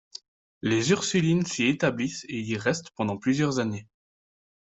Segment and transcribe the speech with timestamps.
[0.63, 3.87] Les Ursulines s'y établissent et y restent pendant plusieurs années.